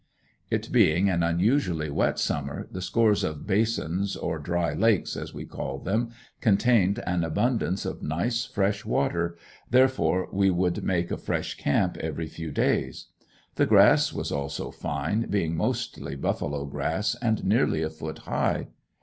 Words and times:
It 0.49 0.71
being 0.71 1.09
an 1.11 1.21
unusually 1.21 1.91
wet 1.91 2.17
summer 2.17 2.67
the 2.71 2.81
scores 2.81 3.23
of 3.23 3.45
basins, 3.45 4.15
or 4.15 4.39
"dry 4.39 4.73
lakes," 4.73 5.15
as 5.15 5.31
we 5.31 5.45
called 5.45 5.85
them, 5.85 6.09
contained 6.39 6.97
an 7.05 7.23
abundance 7.23 7.85
of 7.85 8.01
nice 8.01 8.43
fresh 8.43 8.83
water, 8.83 9.37
therefore 9.69 10.27
we 10.33 10.49
would 10.49 10.83
make 10.83 11.11
a 11.11 11.17
fresh 11.17 11.55
camp 11.55 11.97
every 11.97 12.25
few 12.25 12.49
days. 12.51 13.09
The 13.57 13.67
grass 13.67 14.11
was 14.11 14.31
also 14.31 14.71
fine, 14.71 15.27
being 15.29 15.55
mostly 15.55 16.15
buffalo 16.15 16.65
grass 16.65 17.15
and 17.21 17.45
nearly 17.45 17.83
a 17.83 17.89
foot 17.91 18.17
high. 18.25 18.69